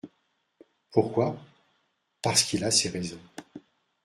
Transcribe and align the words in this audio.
Pourquoi? 0.91 1.37
Parce 2.23 2.41
qu'il 2.41 2.63
a 2.63 2.71
ses 2.71 2.89
raisons. 2.89 3.21